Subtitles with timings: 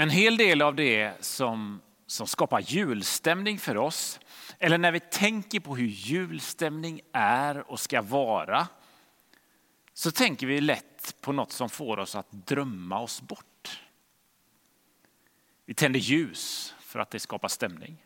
[0.00, 4.20] En hel del av det som, som skapar julstämning för oss,
[4.58, 8.68] eller när vi tänker på hur julstämning är och ska vara,
[9.92, 13.80] så tänker vi lätt på något som får oss att drömma oss bort.
[15.64, 18.04] Vi tänder ljus för att det skapar stämning.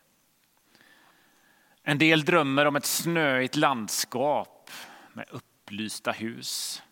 [1.83, 4.71] En del drömmer om ett snöigt landskap
[5.13, 6.83] med upplysta hus.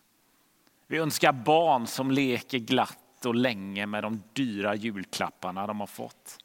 [0.87, 6.37] Vi önskar barn som leker glatt och länge med de dyra julklapparna de har fått.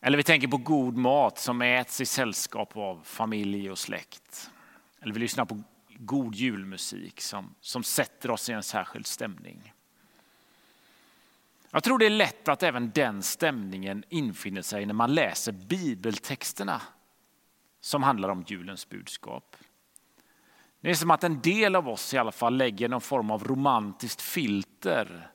[0.00, 4.50] Eller vi tänker på god mat som äts i sällskap av familj och släkt.
[5.00, 5.62] Eller vi lyssnar på
[5.98, 9.72] god julmusik som, som sätter oss i en särskild stämning.
[11.70, 16.82] Jag tror det är lätt att även den stämningen infinner sig när man läser bibeltexterna
[17.80, 19.56] som handlar om julens budskap.
[20.80, 23.44] Det är som att en del av oss i alla fall lägger någon form av
[23.44, 25.30] romantiskt filter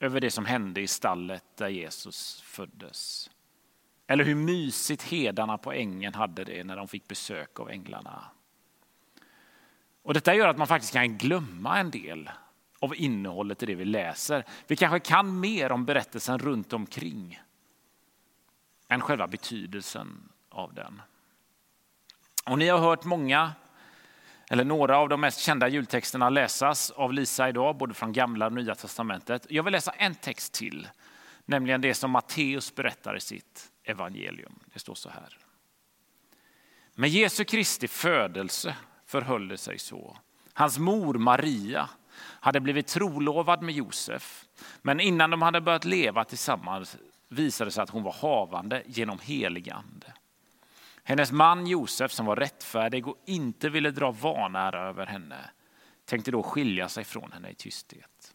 [0.00, 3.30] över det som hände i stallet där Jesus föddes.
[4.06, 8.24] Eller hur mysigt hedarna på ängen hade det när de fick besök av änglarna.
[10.02, 12.30] Och detta gör att man faktiskt kan glömma en del
[12.80, 14.44] av innehållet i det vi läser.
[14.66, 17.40] Vi kanske kan mer om berättelsen runt omkring
[18.88, 21.02] än själva betydelsen av den.
[22.46, 23.52] Och ni har hört många,
[24.50, 28.52] eller några av de mest kända jultexterna läsas av Lisa idag, både från gamla och
[28.52, 29.46] nya testamentet.
[29.50, 30.88] Jag vill läsa en text till,
[31.44, 34.58] nämligen det som Matteus berättar i sitt evangelium.
[34.72, 35.38] Det står så här.
[36.94, 38.76] Med Jesu Kristi födelse
[39.06, 40.18] förhöll det sig så.
[40.52, 41.88] Hans mor Maria
[42.20, 44.44] hade blivit trolovad med Josef,
[44.82, 46.96] men innan de hade börjat leva tillsammans
[47.28, 50.12] visade det sig att hon var havande genom helig ande.
[51.08, 55.50] Hennes man Josef som var rättfärdig och inte ville dra vanära över henne
[56.04, 58.34] tänkte då skilja sig från henne i tysthet.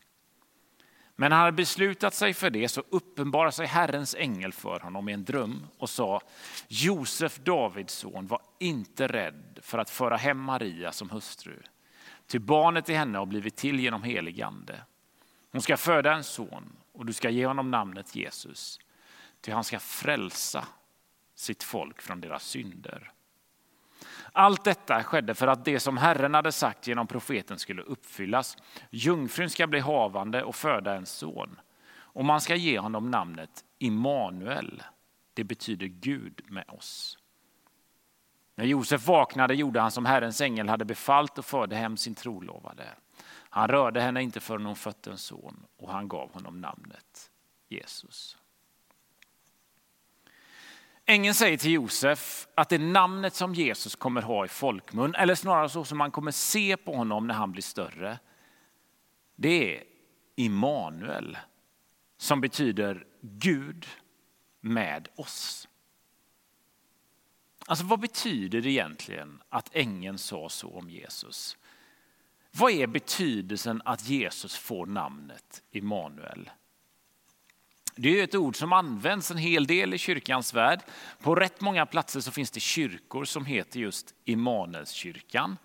[1.16, 5.14] Men han hade beslutat sig för det så uppenbarade sig Herrens ängel för honom i
[5.14, 6.22] en dröm och sa
[6.68, 11.62] Josef, Davids son, var inte rädd för att föra hem Maria som hustru.
[12.28, 14.82] Ty barnet i henne har blivit till genom helig ande.
[15.52, 18.80] Hon ska föda en son och du ska ge honom namnet Jesus.
[19.42, 20.68] Ty han ska frälsa
[21.36, 23.12] sitt folk från deras synder.
[24.32, 28.58] Allt detta skedde för att det som Herren hade sagt genom profeten skulle uppfyllas.
[28.90, 31.60] Jungfrun ska bli havande och föda en son
[32.14, 34.84] och man ska ge honom namnet Immanuel.
[35.34, 37.18] Det betyder Gud med oss.
[38.56, 42.86] När Josef vaknade gjorde han som Herrens ängel hade befallt och förde hem sin trolovade.
[43.50, 47.32] Han rörde henne inte förrän hon fött en son och han gav honom namnet
[47.70, 48.38] Jesus.
[51.06, 55.70] Ängeln säger till Josef att det namnet som Jesus kommer ha i folkmun, eller snarare
[55.70, 58.20] så som man kommer se på honom när han blir större,
[59.36, 59.84] det är
[60.36, 61.38] Immanuel,
[62.18, 63.88] som betyder Gud
[64.62, 65.68] med oss.
[67.66, 71.58] Alltså vad betyder det egentligen att ängeln sa så om Jesus?
[72.52, 76.50] Vad är betydelsen att Jesus får namnet Immanuel?
[77.96, 80.80] Det är ett ord som används en hel del i kyrkans värld.
[81.20, 85.58] På rätt många platser så finns det kyrkor som heter just Immanuelskyrkan.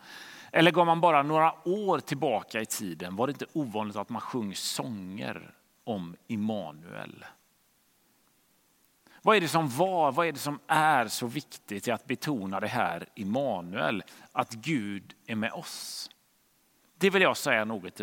[0.53, 4.21] Eller går man bara några år tillbaka i tiden var det inte ovanligt att man
[4.21, 7.25] sjöng sånger om Immanuel.
[9.23, 12.61] Vad är det som var, vad är det som är så viktigt i att betona
[12.61, 14.03] det här Immanuel,
[14.33, 16.11] att Gud är med oss?
[16.99, 18.01] Det vill jag säga något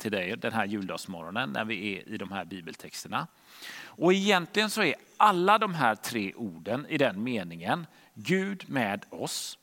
[0.00, 3.26] till dig den här juldagsmorgonen när vi är i de här bibeltexterna.
[3.84, 9.58] Och egentligen så är alla de här tre orden i den meningen, Gud med oss,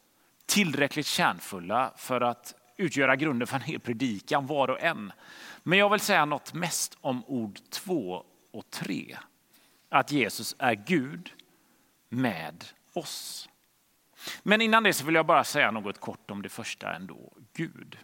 [0.45, 5.11] tillräckligt kärnfulla för att utgöra grunden för en hel predikan var och en.
[5.63, 9.17] Men jag vill säga något mest om ord två och tre.
[9.89, 11.31] Att Jesus är Gud
[12.09, 13.49] med oss.
[14.43, 17.97] Men innan det så vill jag bara säga något kort om det första ändå, Gud.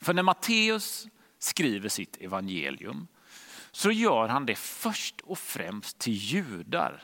[0.00, 1.06] För när Matteus
[1.38, 3.06] skriver sitt evangelium
[3.70, 7.02] så gör han det först och främst till judar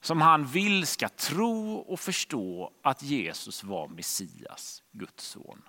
[0.00, 5.62] som han vill ska tro och förstå att Jesus var Messias, Guds son,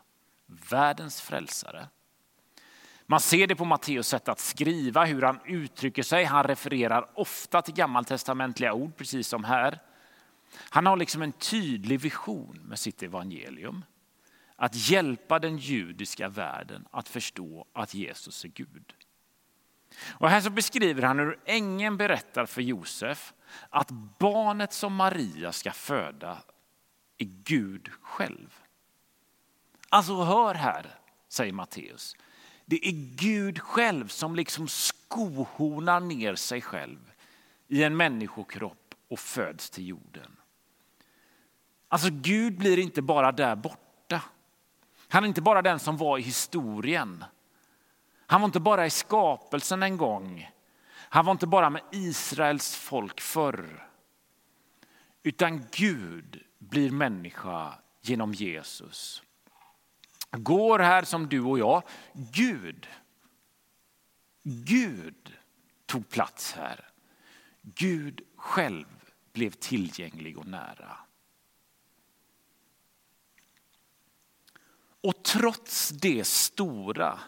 [0.69, 1.87] världens frälsare.
[3.05, 6.23] Man ser det på Matteus sätt att skriva, hur han uttrycker sig.
[6.23, 9.79] Han refererar ofta till gammaltestamentliga ord, precis som här.
[10.69, 13.83] Han har liksom en tydlig vision med sitt evangelium.
[14.59, 18.93] Att hjälpa den judiska världen att förstå att Jesus är Gud.
[20.07, 23.33] Och här så beskriver han hur ängeln berättar för Josef
[23.69, 26.37] att barnet som Maria ska föda
[27.17, 28.59] är Gud själv.
[29.89, 32.15] Alltså hör här, säger Matteus.
[32.65, 37.11] Det är Gud själv som liksom skohornar ner sig själv
[37.67, 40.31] i en människokropp och föds till jorden.
[41.87, 43.86] Alltså Gud blir inte bara där borta.
[45.07, 47.23] Han är inte bara den som var i historien.
[48.25, 50.51] Han var inte bara i skapelsen en gång.
[50.93, 53.87] Han var inte bara med Israels folk förr.
[55.23, 59.23] Utan Gud blir människa genom Jesus.
[60.31, 61.83] Går här som du och jag.
[62.13, 62.87] Gud.
[64.43, 65.33] Gud
[65.85, 66.89] tog plats här.
[67.61, 68.85] Gud själv
[69.33, 70.97] blev tillgänglig och nära.
[75.03, 77.19] Och trots det stora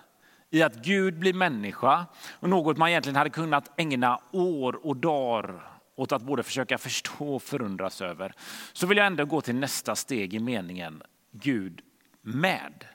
[0.50, 5.80] i att Gud blir människa och något man egentligen hade kunnat ägna år och dagar
[5.96, 8.34] åt att både försöka förstå och förundras över,
[8.74, 11.82] så vill jag ändå gå till nästa steg i meningen Gud
[12.22, 12.86] med.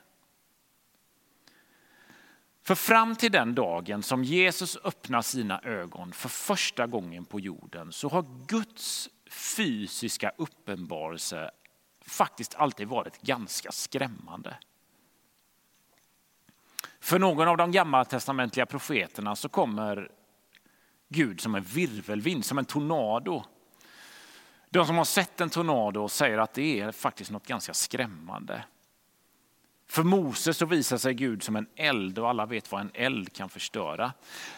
[2.63, 7.91] För fram till den dagen som Jesus öppnar sina ögon för första gången på jorden
[7.91, 11.51] så har Guds fysiska uppenbarelse
[12.07, 14.57] faktiskt alltid varit ganska skrämmande.
[16.99, 20.11] För någon av de gammaltestamentliga profeterna så kommer
[21.09, 23.43] Gud som en virvelvind, som en tornado.
[24.69, 28.63] De som har sett en tornado säger att det är faktiskt något ganska skrämmande.
[29.87, 33.33] För Moses så visar sig Gud som en eld och alla vet vad en eld
[33.33, 34.13] kan förstöra.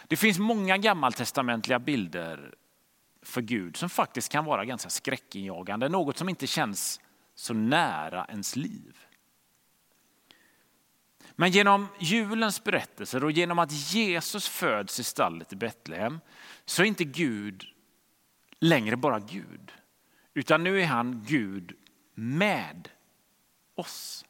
[0.06, 2.54] Det finns många gammaltestamentliga bilder
[3.22, 7.00] för Gud som faktiskt kan vara ganska skräckinjagande, något som inte känns
[7.38, 8.98] så nära ens liv.
[11.30, 16.20] Men genom julens berättelser och genom att Jesus föds i stallet i Betlehem
[16.64, 17.64] så är inte Gud
[18.60, 19.72] längre bara Gud.
[20.34, 21.72] Utan nu är han Gud
[22.14, 22.88] med
[23.74, 24.24] oss.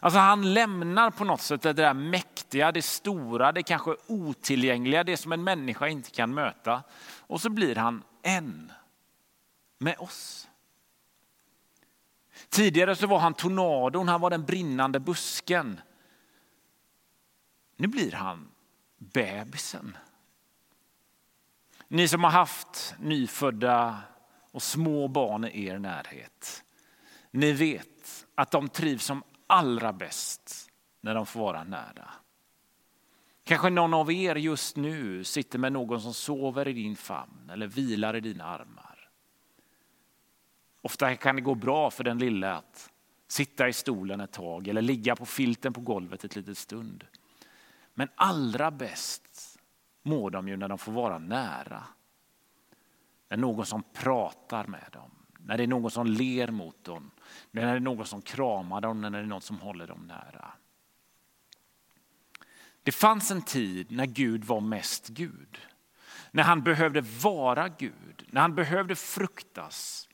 [0.00, 5.16] Alltså han lämnar på något sätt det där mäktiga, det stora, det kanske otillgängliga, det
[5.16, 6.82] som en människa inte kan möta.
[7.18, 8.72] Och så blir han en
[9.78, 10.48] med oss.
[12.48, 15.80] Tidigare så var han tornadon, han var den brinnande busken.
[17.76, 18.48] Nu blir han
[18.98, 19.96] bebisen.
[21.88, 24.00] Ni som har haft nyfödda
[24.50, 26.64] och små barn i er närhet.
[27.30, 30.70] Ni vet att de trivs som allra bäst
[31.00, 32.10] när de får vara nära.
[33.44, 37.66] Kanske någon av er just nu sitter med någon som sover i din famn eller
[37.66, 38.73] vilar i dina armar.
[40.84, 42.90] Ofta kan det gå bra för den lilla att
[43.28, 47.06] sitta i stolen ett tag eller ligga på filten på golvet ett litet stund.
[47.94, 49.58] Men allra bäst
[50.02, 51.84] mår de ju när de får vara nära.
[53.28, 57.10] När någon som pratar med dem, när det är någon som ler mot dem,
[57.50, 60.52] när det är någon som kramar dem, när det är någon som håller dem nära.
[62.82, 65.58] Det fanns en tid när Gud var mest Gud.
[66.30, 70.08] När han behövde vara Gud, när han behövde fruktas.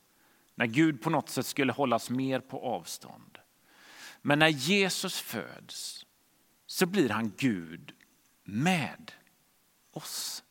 [0.54, 3.38] När Gud på något sätt skulle hållas mer på avstånd.
[4.22, 6.06] Men när Jesus föds
[6.66, 7.92] så blir han Gud
[8.44, 9.12] med
[9.92, 10.44] oss.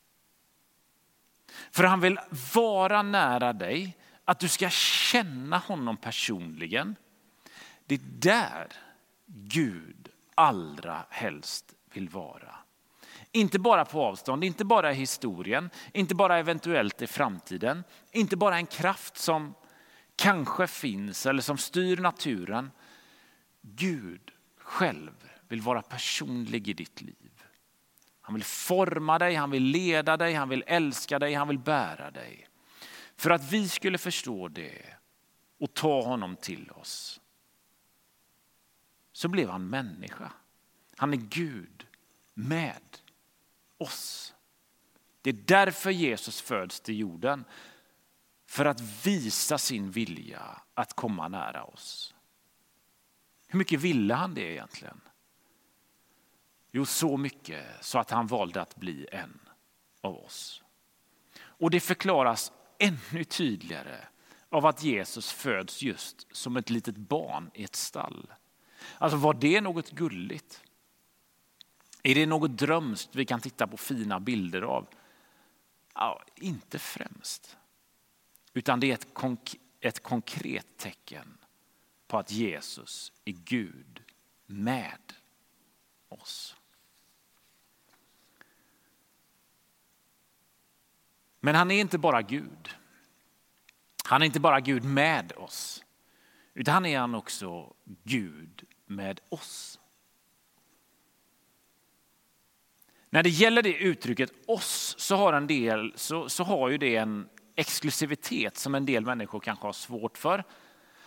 [1.71, 2.19] För han vill
[2.53, 6.95] vara nära dig, att du ska känna honom personligen.
[7.85, 8.67] Det är där
[9.25, 12.55] Gud allra helst vill vara.
[13.31, 18.55] Inte bara på avstånd, inte bara i historien, inte bara eventuellt i framtiden, inte bara
[18.55, 19.53] en kraft som
[20.19, 22.71] kanske finns eller som styr naturen.
[23.61, 27.43] Gud själv vill vara personlig i ditt liv.
[28.21, 32.11] Han vill forma dig, han vill leda dig, han vill älska dig, han vill bära
[32.11, 32.47] dig.
[33.15, 34.85] För att vi skulle förstå det
[35.59, 37.21] och ta honom till oss
[39.11, 40.31] så blev han människa.
[40.97, 41.87] Han är Gud
[42.33, 42.97] med
[43.77, 44.33] oss.
[45.21, 47.45] Det är därför Jesus föds till jorden.
[48.49, 52.15] För att visa sin vilja att komma nära oss.
[53.47, 55.01] Hur mycket ville han det egentligen?
[56.71, 59.39] Jo, så mycket så att han valde att bli en
[60.01, 60.63] av oss.
[61.39, 64.07] Och det förklaras ännu tydligare
[64.49, 68.33] av att Jesus föds just som ett litet barn i ett stall.
[68.97, 70.63] Alltså var det något gulligt?
[72.03, 74.87] Är det något drömskt vi kan titta på fina bilder av?
[75.93, 77.58] Ja, inte främst.
[78.53, 81.37] Utan det är ett, konk ett konkret tecken
[82.07, 84.03] på att Jesus är Gud
[84.45, 85.13] med
[86.09, 86.55] oss.
[91.39, 92.75] Men han är inte bara Gud.
[94.03, 95.83] Han är inte bara Gud med oss,
[96.53, 99.79] utan han är han också Gud med oss.
[103.09, 106.95] När det gäller det uttrycket oss så har, en del, så, så har ju det
[106.95, 107.29] en
[107.59, 110.43] exklusivitet som en del människor kanske har svårt för.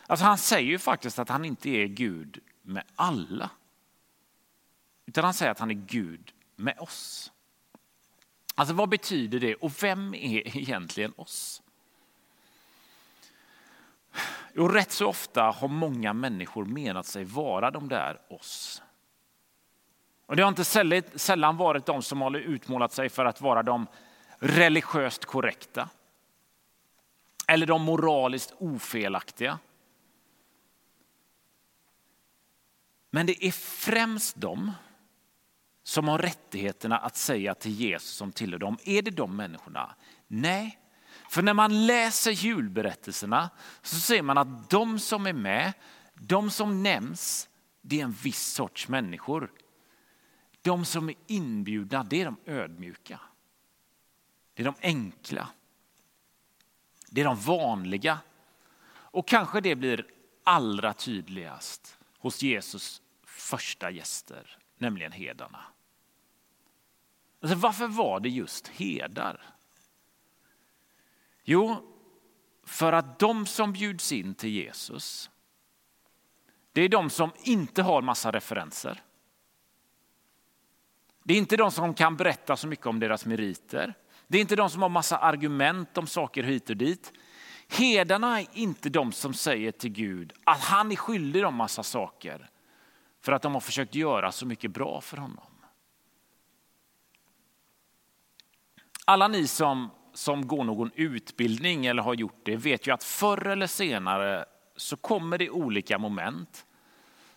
[0.06, 3.50] Alltså han säger ju faktiskt att han inte är Gud med alla.
[5.06, 7.32] Utan han säger att han är Gud med oss.
[8.54, 11.62] Alltså vad betyder det och vem är egentligen oss?
[14.54, 18.82] Jo, rätt så ofta har många människor menat sig vara de där oss.
[20.26, 20.64] Och det har inte
[21.18, 23.86] sällan varit de som har utmålat sig för att vara de
[24.38, 25.88] religiöst korrekta.
[27.52, 29.58] Eller de moraliskt ofelaktiga.
[33.10, 34.72] Men det är främst de
[35.82, 38.78] som har rättigheterna att säga till Jesus som tillhör dem.
[38.84, 39.94] Är det de människorna?
[40.26, 40.78] Nej,
[41.30, 43.50] för när man läser julberättelserna
[43.82, 45.72] så ser man att de som är med,
[46.14, 47.48] de som nämns,
[47.80, 49.52] det är en viss sorts människor.
[50.62, 53.20] De som är inbjudna, det är de ödmjuka.
[54.54, 55.48] Det är de enkla.
[57.12, 58.18] Det är de vanliga.
[58.88, 60.06] Och kanske det blir
[60.44, 65.64] allra tydligast hos Jesus första gäster, nämligen hedarna.
[67.40, 69.54] Alltså, varför var det just hedar?
[71.44, 71.76] Jo,
[72.64, 75.30] för att de som bjuds in till Jesus,
[76.72, 79.02] det är de som inte har massa referenser.
[81.22, 83.94] Det är inte de som kan berätta så mycket om deras meriter.
[84.32, 87.12] Det är inte de som har massa argument om saker hit och dit.
[87.68, 92.50] Hedarna är inte de som säger till Gud att han är skyldig dem massa saker
[93.20, 95.46] för att de har försökt göra så mycket bra för honom.
[99.04, 103.46] Alla ni som, som går någon utbildning eller har gjort det vet ju att förr
[103.46, 104.44] eller senare
[104.76, 106.66] så kommer det olika moment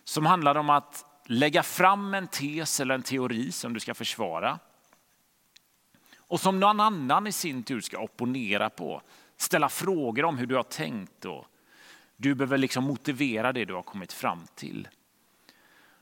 [0.04, 4.58] som handlar om att lägga fram en tes eller en teori som du ska försvara.
[6.28, 9.02] Och som någon annan i sin tur ska opponera på,
[9.36, 11.24] ställa frågor om hur du har tänkt.
[11.24, 11.46] Och
[12.16, 14.88] du behöver liksom motivera det du har kommit fram till.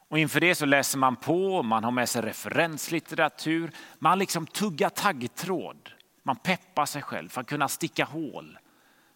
[0.08, 4.88] Och inför det så läser man på, man har med sig referenslitteratur, man liksom tuggar
[4.88, 5.90] taggtråd.
[6.22, 8.58] Man peppar sig själv för att kunna sticka hål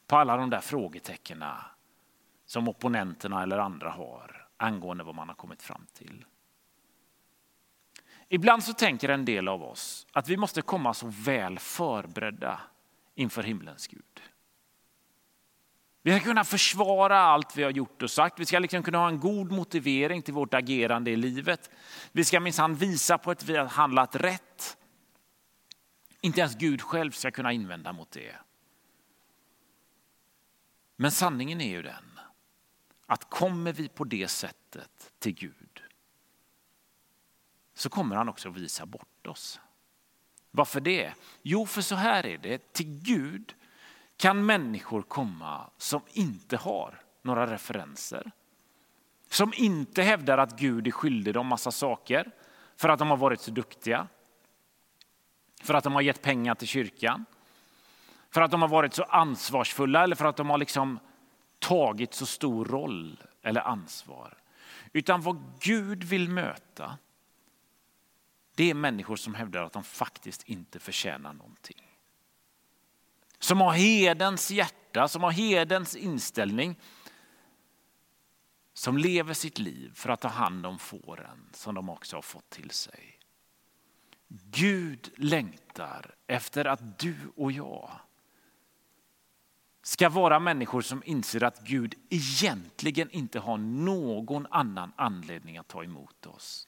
[0.07, 1.55] på alla de där frågetecknen
[2.47, 6.25] som opponenterna eller andra har angående vad man har kommit fram till.
[8.29, 12.61] Ibland så tänker en del av oss att vi måste komma så väl förberedda
[13.15, 14.23] inför himlens Gud.
[16.03, 18.41] Vi ska kunna försvara allt vi har gjort och sagt.
[18.41, 21.71] Vi ska liksom kunna ha en god motivering till vårt agerande i livet.
[22.13, 24.77] Vi ska minsann visa på att vi har handlat rätt.
[26.21, 28.35] Inte ens Gud själv ska kunna invända mot det.
[30.97, 32.21] Men sanningen är ju den
[33.07, 35.68] att kommer vi på det sättet till Gud
[37.79, 39.61] så kommer han också visa bort oss.
[40.51, 41.13] Varför det?
[41.43, 42.73] Jo, för så här är det.
[42.73, 43.55] Till Gud
[44.17, 48.31] kan människor komma som inte har några referenser.
[49.31, 52.31] Som inte hävdar att Gud är skyldig dem massa saker
[52.77, 54.09] för att de har varit så duktiga.
[55.63, 57.25] För att de har gett pengar till kyrkan.
[58.31, 60.99] För att de har varit så ansvarsfulla eller för att de har liksom
[61.59, 64.39] tagit så stor roll eller ansvar.
[64.93, 66.99] Utan vad Gud vill möta
[68.59, 71.99] det är människor som hävdar att de faktiskt inte förtjänar någonting.
[73.39, 76.77] Som har hedens hjärta, som har hedens inställning.
[78.75, 82.51] Som lever sitt liv för att ta hand om fåren som de också har fått
[82.51, 83.19] till sig.
[84.29, 87.91] Gud längtar efter att du och jag
[89.83, 95.85] ska vara människor som inser att Gud egentligen inte har någon annan anledning att ta
[95.85, 96.67] emot oss.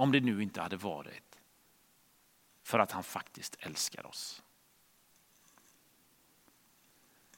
[0.00, 1.38] Om det nu inte hade varit
[2.62, 4.42] för att han faktiskt älskar oss.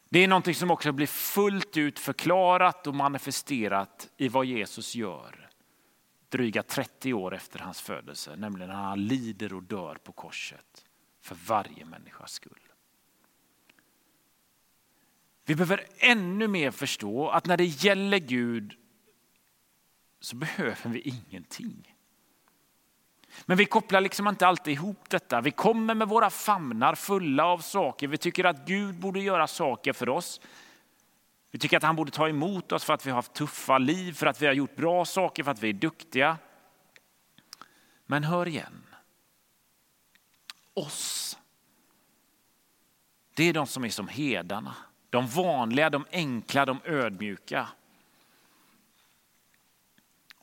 [0.08, 5.50] Det är någonting som också blir fullt ut förklarat och manifesterat i vad Jesus gör
[6.28, 10.84] dryga 30 år efter hans födelse, nämligen när han lider och dör på korset
[11.20, 12.68] för varje människas skull.
[15.44, 18.74] Vi behöver ännu mer förstå att när det gäller Gud
[20.20, 21.92] så behöver vi ingenting.
[23.46, 25.40] Men vi kopplar liksom inte alltid ihop detta.
[25.40, 28.08] Vi kommer med våra famnar fulla av saker.
[28.08, 30.40] Vi tycker att Gud borde göra saker för oss.
[31.50, 34.12] Vi tycker att han borde ta emot oss för att vi har haft tuffa liv,
[34.12, 36.38] för att vi har gjort bra saker, för att vi är duktiga.
[38.06, 38.86] Men hör igen.
[40.74, 41.38] Oss.
[43.34, 44.74] Det är de som är som hedarna.
[45.10, 47.68] De vanliga, de enkla, de ödmjuka.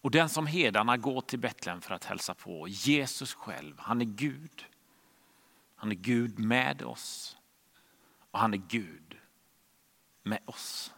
[0.02, 4.06] Och den som hedarna går till Betlehem för att hälsa på, Jesus själv, han är
[4.06, 4.66] Gud.
[5.76, 7.38] Han är Gud med oss
[8.32, 9.18] och han är Gud
[10.24, 10.94] med oss.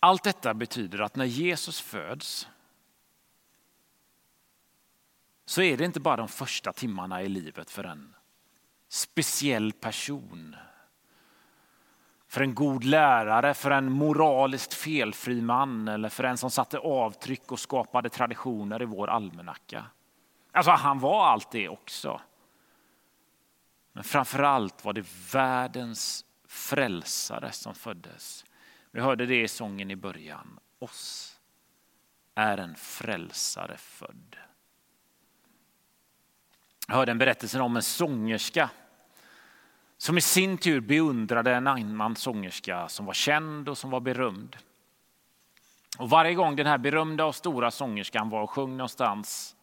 [0.00, 2.48] Allt detta betyder att när Jesus föds
[5.44, 8.14] så är det inte bara de första timmarna i livet för en
[8.88, 10.56] speciell person.
[12.34, 17.52] För en god lärare, för en moraliskt felfri man eller för en som satte avtryck
[17.52, 19.86] och skapade traditioner i vår almanacka.
[20.52, 22.20] Alltså han var allt det också.
[23.92, 28.44] Men framför allt var det världens frälsare som föddes.
[28.90, 30.58] Vi hörde det i sången i början.
[30.78, 31.36] Oss
[32.34, 34.36] är en frälsare född.
[36.88, 38.70] Jag hörde en berättelse om en sångerska
[39.98, 44.56] som i sin tur beundrade en annan sångerska som var känd och som var berömd.
[45.98, 49.56] Och varje gång den här berömda och stora sångerskan var och sjöng någonstans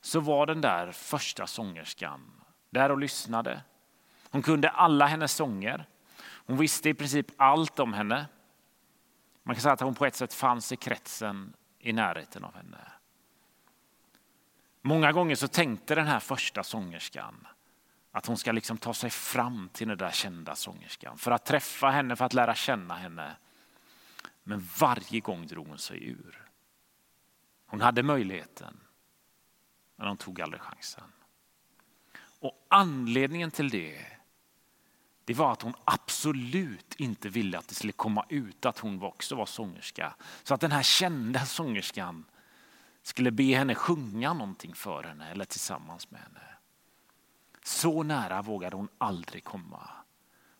[0.00, 2.20] så var den där första sångerskan
[2.70, 3.62] där och lyssnade.
[4.30, 5.86] Hon kunde alla hennes sånger.
[6.46, 8.26] Hon visste i princip allt om henne.
[9.42, 12.78] Man kan säga att hon på ett sätt fanns i kretsen i närheten av henne.
[14.82, 17.46] Många gånger så tänkte den här första sångerskan
[18.18, 21.90] att hon ska liksom ta sig fram till den där kända sångerskan för att träffa
[21.90, 23.36] henne, för att lära känna henne.
[24.42, 26.48] Men varje gång drog hon sig ur.
[27.66, 28.80] Hon hade möjligheten,
[29.96, 31.04] men hon tog aldrig chansen.
[32.40, 34.06] Och anledningen till det,
[35.24, 39.36] det var att hon absolut inte ville att det skulle komma ut att hon också
[39.36, 40.14] var sångerska.
[40.42, 42.24] Så att den här kända sångerskan
[43.02, 46.57] skulle be henne sjunga någonting för henne eller tillsammans med henne.
[47.68, 49.90] Så nära vågade hon aldrig komma.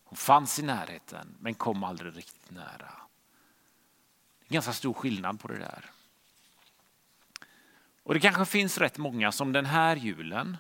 [0.04, 2.92] Hon fanns i närheten men kom aldrig riktigt nära.
[4.38, 5.84] Det är ganska stor skillnad på det där.
[8.02, 10.56] Och det kanske finns rätt många som den här julen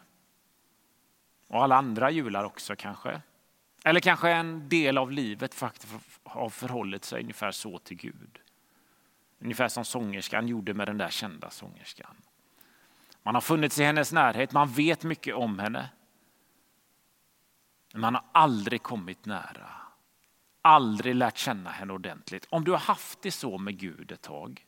[1.48, 3.20] och alla andra jular också kanske.
[3.84, 8.38] Eller kanske en del av livet faktiskt har förhållit sig ungefär så till Gud.
[9.38, 12.16] Ungefär som sångerskan gjorde med den där kända sångerskan.
[13.22, 15.88] Man har funnits i hennes närhet, man vet mycket om henne.
[17.92, 19.70] Men man har aldrig kommit nära.
[20.62, 22.46] Aldrig lärt känna henne ordentligt.
[22.50, 24.64] Om du har haft det så med Gud ett tag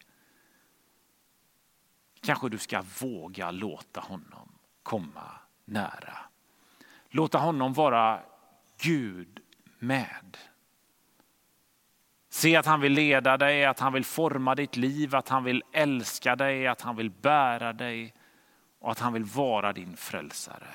[2.20, 5.30] kanske du ska våga låta honom komma
[5.64, 6.18] nära.
[7.08, 8.20] Låta honom vara
[8.82, 9.40] Gud
[9.78, 10.36] med.
[12.28, 15.62] Se att han vill leda dig, att han vill forma ditt liv, att han vill
[15.72, 18.14] älska dig, att han vill bära dig
[18.78, 20.68] och att han vill vara din frälsare.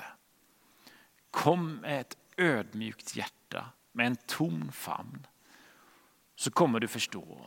[1.30, 5.26] Kom med ett ödmjukt hjärta, med en tom famn,
[6.34, 7.46] så kommer du förstå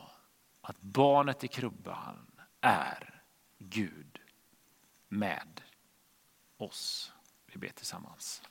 [0.62, 3.22] att barnet i krubban är
[3.58, 4.20] Gud
[5.08, 5.62] med
[6.58, 7.14] oss.
[7.46, 8.42] Vi ber tillsammans.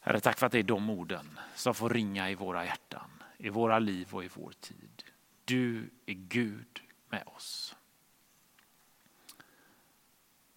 [0.00, 3.48] Herre, tack för att det är de orden som får ringa i våra hjärtan, i
[3.48, 5.04] våra liv och i vår tid.
[5.44, 7.76] Du är Gud med oss.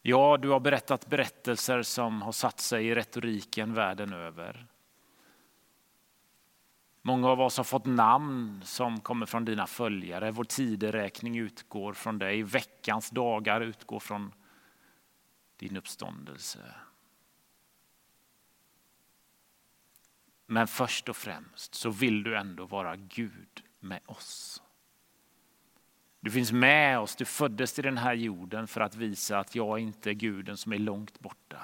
[0.10, 4.67] Ja, du har berättat berättelser som har satt sig i retoriken världen över.
[7.02, 10.32] Många av oss har fått namn som kommer från dina följare.
[10.32, 12.43] Vår tideräkning utgår från dig.
[12.43, 14.34] Veckans dagar utgår från
[15.58, 16.76] din uppståndelse.
[20.46, 24.62] Men först och främst så vill du ändå vara Gud med oss.
[26.28, 29.80] Du finns med oss, du föddes till den här jorden för att visa att jag
[29.80, 31.62] inte är guden som är långt borta.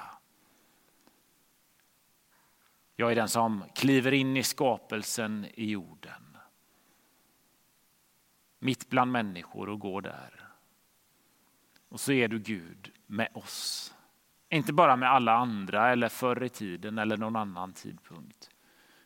[2.95, 6.37] Jag är den som kliver in i skapelsen i jorden.
[8.59, 10.49] Mitt bland människor och går där.
[11.89, 13.93] Och så är du Gud med oss.
[14.49, 18.49] Inte bara med alla andra eller förr i tiden eller någon annan tidpunkt.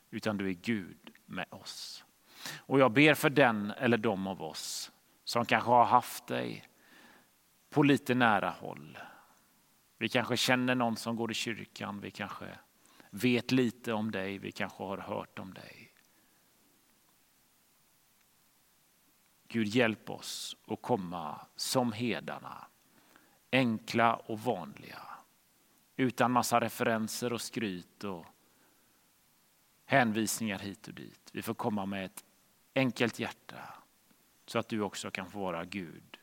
[0.10, 2.06] Utan du är Gud med oss.
[2.58, 4.92] Och jag ber för den eller de av oss
[5.28, 6.68] som kanske har haft dig
[7.70, 8.98] på lite nära håll.
[9.98, 12.60] Vi kanske känner någon som går i kyrkan, vi kanske
[13.10, 15.94] vet lite om dig, vi kanske har hört om dig.
[19.48, 22.68] Gud hjälp oss att komma som hedarna,
[23.52, 25.02] enkla och vanliga.
[25.96, 28.26] Utan massa referenser och skryt och
[29.86, 31.30] hänvisningar hit och dit.
[31.34, 32.24] Vi får komma med ett
[32.76, 33.77] enkelt hjärta
[34.48, 36.18] så att du också kan få vara Gud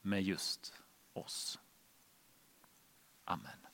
[0.00, 0.74] med just
[1.12, 1.58] oss.
[3.24, 3.65] Amen.